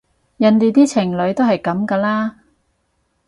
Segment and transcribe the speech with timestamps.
[0.37, 2.39] 人哋啲情侶都係噉㗎啦